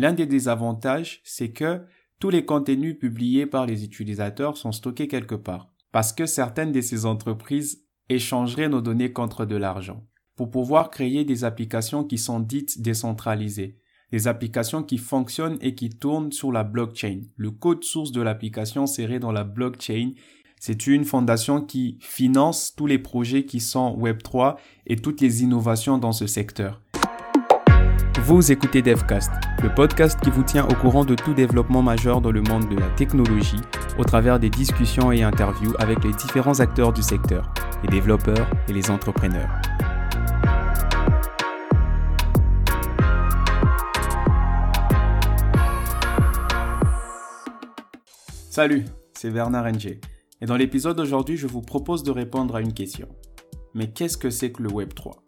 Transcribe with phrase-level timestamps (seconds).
[0.00, 1.82] L'un des désavantages, c'est que
[2.20, 6.80] tous les contenus publiés par les utilisateurs sont stockés quelque part, parce que certaines de
[6.80, 12.40] ces entreprises échangeraient nos données contre de l'argent, pour pouvoir créer des applications qui sont
[12.40, 13.76] dites décentralisées,
[14.10, 17.20] des applications qui fonctionnent et qui tournent sur la blockchain.
[17.36, 20.12] Le code source de l'application serait dans la blockchain.
[20.58, 24.56] C'est une fondation qui finance tous les projets qui sont Web3
[24.86, 26.80] et toutes les innovations dans ce secteur.
[28.22, 29.32] Vous écoutez DevCast,
[29.62, 32.76] le podcast qui vous tient au courant de tout développement majeur dans le monde de
[32.76, 33.60] la technologie
[33.98, 37.50] au travers des discussions et interviews avec les différents acteurs du secteur,
[37.82, 39.48] les développeurs et les entrepreneurs.
[48.50, 49.98] Salut, c'est Bernard NG.
[50.42, 53.08] Et dans l'épisode d'aujourd'hui, je vous propose de répondre à une question.
[53.72, 55.22] Mais qu'est-ce que c'est que le Web 3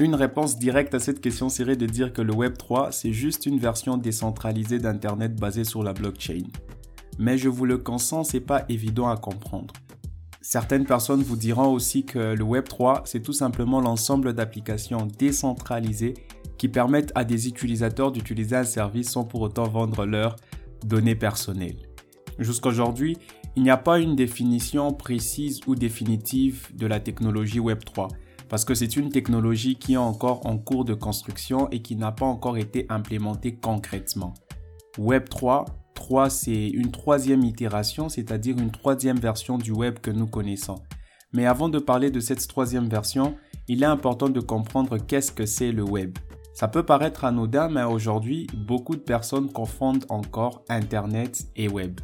[0.00, 3.46] Une réponse directe à cette question serait de dire que le Web 3, c'est juste
[3.46, 6.44] une version décentralisée d'Internet basée sur la blockchain.
[7.18, 9.74] Mais je vous le consens, c'est pas évident à comprendre.
[10.40, 16.14] Certaines personnes vous diront aussi que le Web 3, c'est tout simplement l'ensemble d'applications décentralisées
[16.58, 20.36] qui permettent à des utilisateurs d'utiliser un service sans pour autant vendre leurs
[20.84, 21.88] données personnelles.
[22.38, 23.16] Jusqu'à aujourd'hui,
[23.56, 28.10] il n'y a pas une définition précise ou définitive de la technologie Web3,
[28.48, 32.12] parce que c'est une technologie qui est encore en cours de construction et qui n'a
[32.12, 34.34] pas encore été implémentée concrètement.
[34.98, 40.82] Web3, 3 c'est une troisième itération, c'est-à-dire une troisième version du web que nous connaissons.
[41.32, 43.36] Mais avant de parler de cette troisième version,
[43.68, 46.16] il est important de comprendre qu'est-ce que c'est le web.
[46.54, 52.00] Ça peut paraître anodin, mais aujourd'hui, beaucoup de personnes confondent encore Internet et web.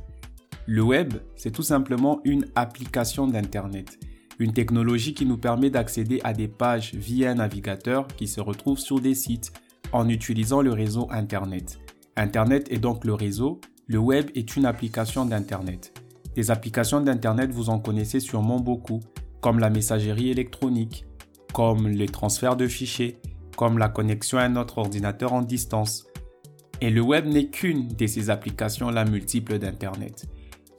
[0.66, 3.98] Le web, c'est tout simplement une application d'Internet,
[4.38, 8.78] une technologie qui nous permet d'accéder à des pages via un navigateur qui se retrouve
[8.78, 9.52] sur des sites
[9.92, 11.78] en utilisant le réseau Internet.
[12.16, 16.00] Internet est donc le réseau, le web est une application d'Internet.
[16.34, 19.00] Des applications d'Internet, vous en connaissez sûrement beaucoup,
[19.40, 21.04] comme la messagerie électronique,
[21.52, 23.18] comme les transferts de fichiers,
[23.56, 26.06] comme la connexion à notre ordinateur en distance.
[26.80, 30.26] Et le web n'est qu'une de ces applications-là multiples d'Internet.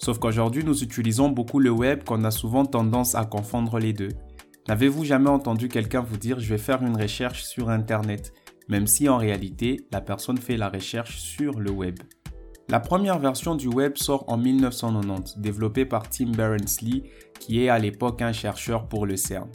[0.06, 4.10] Sauf qu'aujourd'hui, nous utilisons beaucoup le web qu'on a souvent tendance à confondre les deux.
[4.68, 8.32] N'avez-vous jamais entendu quelqu'un vous dire je vais faire une recherche sur Internet,
[8.70, 11.98] même si en réalité, la personne fait la recherche sur le web?
[12.70, 17.80] La première version du web sort en 1990, développée par Tim Berners-Lee, qui est à
[17.80, 19.50] l'époque un chercheur pour le CERN.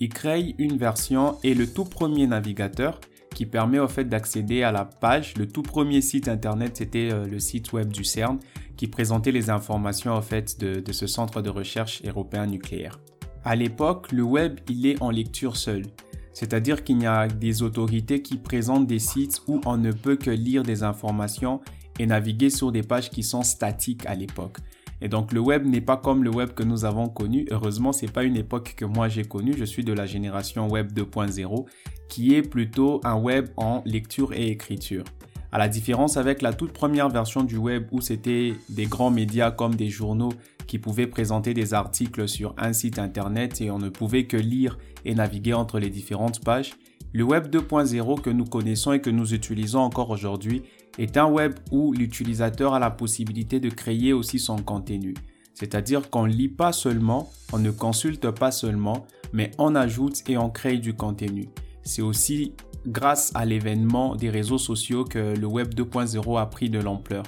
[0.00, 3.00] Il crée une version et le tout premier navigateur
[3.34, 5.34] qui permet au fait d'accéder à la page.
[5.36, 8.38] Le tout premier site internet, c'était euh, le site web du CERN
[8.76, 13.00] qui présentait les informations au fait de, ce centre de recherche européen nucléaire.
[13.44, 15.84] À l'époque, le web, il est en lecture seule.
[16.32, 20.30] C'est-à-dire qu'il y a des autorités qui présentent des sites où on ne peut que
[20.30, 21.60] lire des informations
[21.98, 24.58] et naviguer sur des pages qui sont statiques à l'époque.
[25.00, 27.46] Et donc le web n'est pas comme le web que nous avons connu.
[27.50, 29.54] Heureusement, c'est pas une époque que moi j'ai connue.
[29.56, 31.66] Je suis de la génération web 2.0
[32.08, 35.04] qui est plutôt un web en lecture et écriture.
[35.52, 39.52] À la différence avec la toute première version du web où c'était des grands médias
[39.52, 40.32] comme des journaux
[40.66, 44.78] qui pouvaient présenter des articles sur un site internet et on ne pouvait que lire
[45.04, 46.74] et naviguer entre les différentes pages,
[47.12, 50.64] le web 2.0 que nous connaissons et que nous utilisons encore aujourd'hui
[50.98, 55.14] est un web où l'utilisateur a la possibilité de créer aussi son contenu.
[55.54, 60.36] C'est-à-dire qu'on ne lit pas seulement, on ne consulte pas seulement, mais on ajoute et
[60.36, 61.48] on crée du contenu.
[61.82, 62.54] C'est aussi
[62.86, 67.22] grâce à l'événement des réseaux sociaux que le Web 2.0 a pris de l'ampleur.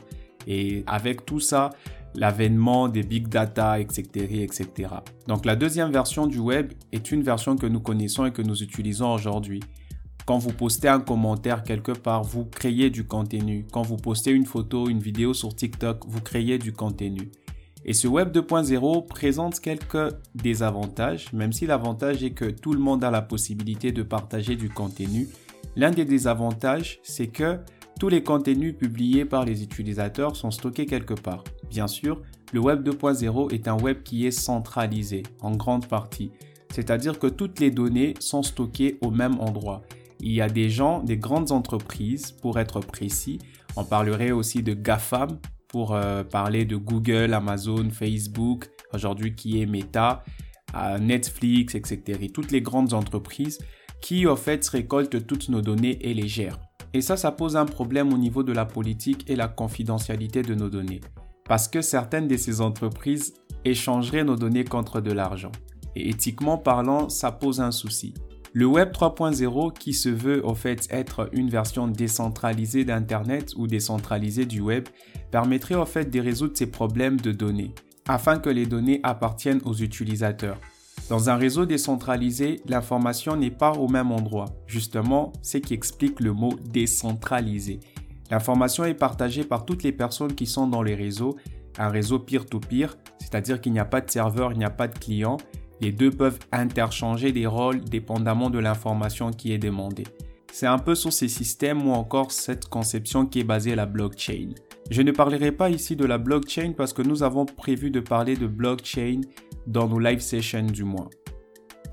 [0.47, 1.71] Et avec tout ça,
[2.16, 4.88] l'avènement des big data, etc., etc.
[5.27, 8.62] Donc la deuxième version du web est une version que nous connaissons et que nous
[8.62, 9.60] utilisons aujourd'hui.
[10.27, 13.65] Quand vous postez un commentaire quelque part, vous créez du contenu.
[13.71, 17.31] Quand vous postez une photo, une vidéo sur TikTok, vous créez du contenu.
[17.85, 23.05] Et ce Web 2.0 présente quelques désavantages, même si l'avantage est que tout le monde
[23.05, 25.29] a la possibilité de partager du contenu
[25.77, 27.59] L'un des désavantages, c'est que
[28.01, 31.45] tous les contenus publiés par les utilisateurs sont stockés quelque part.
[31.69, 32.22] Bien sûr,
[32.53, 36.33] le Web 2.0 est un web qui est centralisé en grande partie,
[36.72, 39.83] c'est-à-dire que toutes les données sont stockées au même endroit.
[40.21, 43.39] Il y a des gens, des grandes entreprises, pour être précis,
[43.77, 49.66] on parlerait aussi de GAFAM pour euh, parler de Google, Amazon, Facebook, aujourd'hui qui est
[49.66, 50.24] Meta,
[50.74, 52.30] euh, Netflix, etc.
[52.33, 53.59] toutes les grandes entreprises
[54.01, 56.59] qui en fait récolte toutes nos données et les gère.
[56.95, 60.54] Et ça, ça pose un problème au niveau de la politique et la confidentialité de
[60.54, 61.01] nos données.
[61.45, 63.34] Parce que certaines de ces entreprises
[63.65, 65.53] échangeraient nos données contre de l'argent.
[65.95, 68.15] Et éthiquement parlant, ça pose un souci.
[68.59, 74.47] Le Web 3.0 qui se veut au fait être une version décentralisée d'Internet ou décentralisée
[74.47, 74.89] du Web
[75.31, 77.75] permettrait au fait de résoudre ces problèmes de données
[78.09, 80.59] afin que les données appartiennent aux utilisateurs.
[81.11, 84.47] Dans un réseau décentralisé, l'information n'est pas au même endroit.
[84.67, 87.81] Justement, c'est qui explique le mot décentralisé.
[88.31, 91.37] L'information est partagée par toutes les personnes qui sont dans les réseaux,
[91.77, 94.71] un réseau peer-to-peer, cest à dire qu'il n'y a pas de serveur, il n'y a
[94.71, 95.37] pas de client,
[95.81, 100.07] les deux peuvent interchanger des rôles dépendamment de l'information qui est demandée.
[100.53, 103.87] C'est un peu sur ces systèmes ou encore cette conception qui est basée à la
[103.87, 104.51] blockchain.
[104.91, 108.37] Je ne parlerai pas ici de la blockchain parce que nous avons prévu de parler
[108.37, 109.21] de blockchain
[109.67, 111.11] dans nos live sessions du mois.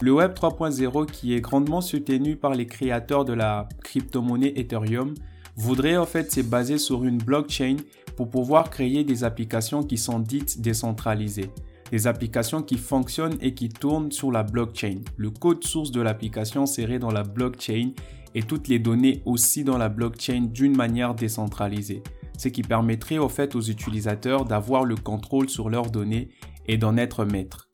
[0.02, 5.14] Le Web 3.0 qui est grandement soutenu par les créateurs de la crypto-monnaie Ethereum
[5.56, 7.78] voudrait en fait se baser sur une blockchain
[8.16, 11.52] pour pouvoir créer des applications qui sont dites décentralisées
[11.94, 15.02] des applications qui fonctionnent et qui tournent sur la blockchain.
[15.16, 17.92] Le code source de l'application serait dans la blockchain
[18.34, 22.02] et toutes les données aussi dans la blockchain d'une manière décentralisée,
[22.36, 26.30] ce qui permettrait au fait aux utilisateurs d'avoir le contrôle sur leurs données
[26.66, 27.70] et d'en être maître.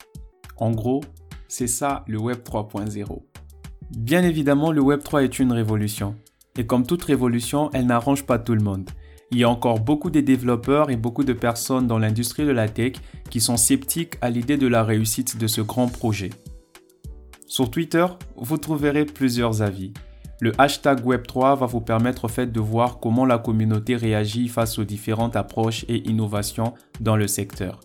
[0.58, 1.00] En gros,
[1.48, 3.22] c'est ça le Web 3.0.
[3.96, 6.14] Bien évidemment, le Web 3 est une révolution.
[6.58, 8.90] Et comme toute révolution, elle n'arrange pas tout le monde
[9.32, 12.68] il y a encore beaucoup de développeurs et beaucoup de personnes dans l'industrie de la
[12.68, 12.94] tech
[13.30, 16.30] qui sont sceptiques à l'idée de la réussite de ce grand projet.
[17.46, 18.06] Sur Twitter,
[18.36, 19.92] vous trouverez plusieurs avis.
[20.40, 24.84] Le hashtag Web3 va vous permettre fait de voir comment la communauté réagit face aux
[24.84, 27.80] différentes approches et innovations dans le secteur.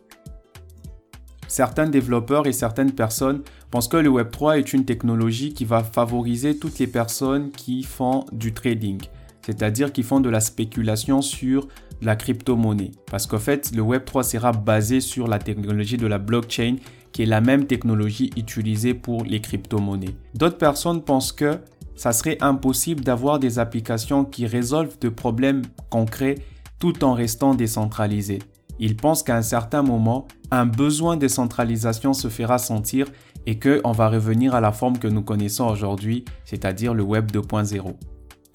[1.47, 6.57] Certains développeurs et certaines personnes pensent que le Web3 est une technologie qui va favoriser
[6.57, 9.01] toutes les personnes qui font du trading,
[9.45, 11.67] c'est-à-dire qui font de la spéculation sur
[12.01, 12.91] la crypto-monnaie.
[13.11, 16.77] Parce qu'en fait, le Web3 sera basé sur la technologie de la blockchain,
[17.11, 20.15] qui est la même technologie utilisée pour les crypto-monnaies.
[20.33, 21.59] D'autres personnes pensent que
[21.95, 26.35] ça serait impossible d'avoir des applications qui résolvent de problèmes concrets
[26.79, 28.39] tout en restant décentralisées.
[28.79, 33.07] Ils pensent qu'à un certain moment, un besoin de centralisation se fera sentir
[33.45, 37.95] et qu'on va revenir à la forme que nous connaissons aujourd'hui, c'est-à-dire le Web 2.0.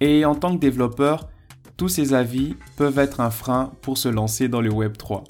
[0.00, 1.28] Et en tant que développeur,
[1.76, 5.24] tous ces avis peuvent être un frein pour se lancer dans le Web 3.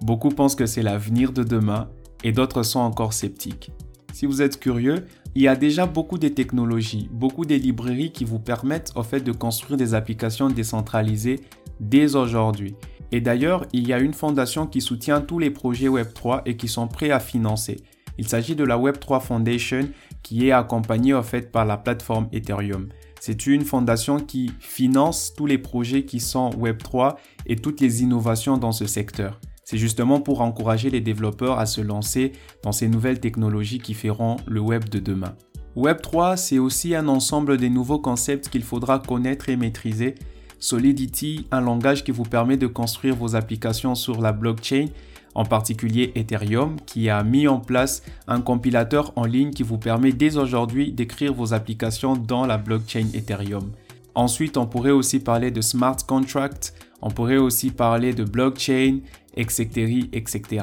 [0.00, 1.88] Beaucoup pensent que c'est l'avenir de demain
[2.22, 3.72] et d'autres sont encore sceptiques.
[4.12, 8.24] Si vous êtes curieux, il y a déjà beaucoup de technologies, beaucoup de librairies qui
[8.24, 11.40] vous permettent au fait de construire des applications décentralisées
[11.80, 12.76] dès aujourd'hui.
[13.10, 16.68] Et d'ailleurs, il y a une fondation qui soutient tous les projets Web3 et qui
[16.68, 17.76] sont prêts à financer.
[18.18, 19.88] Il s'agit de la Web3 Foundation
[20.22, 22.88] qui est accompagnée fait par la plateforme Ethereum.
[23.26, 27.14] C'est une fondation qui finance tous les projets qui sont Web3
[27.46, 29.40] et toutes les innovations dans ce secteur.
[29.64, 32.32] C'est justement pour encourager les développeurs à se lancer
[32.62, 35.36] dans ces nouvelles technologies qui feront le web de demain.
[35.74, 40.16] Web3, c'est aussi un ensemble des nouveaux concepts qu'il faudra connaître et maîtriser.
[40.58, 44.88] Solidity, un langage qui vous permet de construire vos applications sur la blockchain
[45.34, 50.12] en particulier Ethereum, qui a mis en place un compilateur en ligne qui vous permet
[50.12, 53.72] dès aujourd'hui d'écrire vos applications dans la blockchain Ethereum.
[54.14, 59.00] Ensuite, on pourrait aussi parler de smart contract, on pourrait aussi parler de blockchain,
[59.36, 60.62] etc., etc.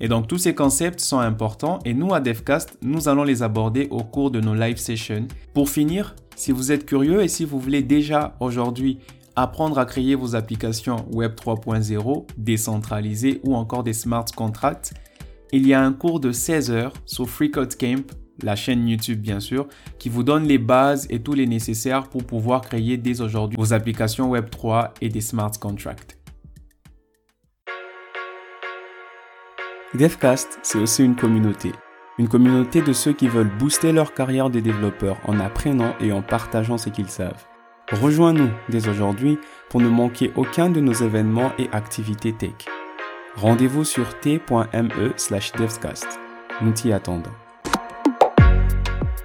[0.00, 3.86] Et donc tous ces concepts sont importants et nous à DevCast, nous allons les aborder
[3.90, 5.28] au cours de nos live sessions.
[5.54, 8.98] Pour finir, si vous êtes curieux et si vous voulez déjà aujourd'hui
[9.36, 14.94] apprendre à créer vos applications Web 3.0 décentralisées ou encore des smart contracts,
[15.52, 18.04] il y a un cours de 16 heures sur FreeCodeCamp,
[18.42, 22.24] la chaîne YouTube bien sûr, qui vous donne les bases et tous les nécessaires pour
[22.24, 26.18] pouvoir créer dès aujourd'hui vos applications Web 3 et des smart contracts.
[29.94, 31.70] DevCast, c'est aussi une communauté.
[32.18, 36.22] Une communauté de ceux qui veulent booster leur carrière de développeurs en apprenant et en
[36.22, 37.51] partageant ce qu'ils savent.
[38.00, 42.52] Rejoins-nous dès aujourd'hui pour ne manquer aucun de nos événements et activités tech.
[43.36, 46.18] Rendez-vous sur t.me slash devcast.
[46.62, 47.30] Nous t'y attendons.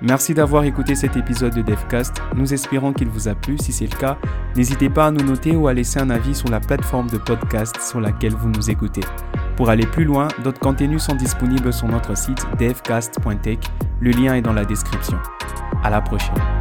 [0.01, 2.21] Merci d'avoir écouté cet épisode de DevCast.
[2.36, 3.57] Nous espérons qu'il vous a plu.
[3.57, 4.17] Si c'est le cas,
[4.55, 7.79] n'hésitez pas à nous noter ou à laisser un avis sur la plateforme de podcast
[7.81, 9.01] sur laquelle vous nous écoutez.
[9.55, 13.59] Pour aller plus loin, d'autres contenus sont disponibles sur notre site devcast.tech.
[14.00, 15.17] Le lien est dans la description.
[15.83, 16.56] À la prochaine.